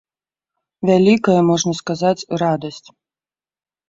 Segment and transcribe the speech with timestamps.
[0.89, 2.89] Вялікая, можна сказаць, радасць!